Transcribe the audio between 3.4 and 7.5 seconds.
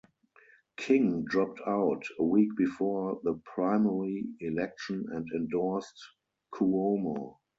primary election and endorsed Cuomo.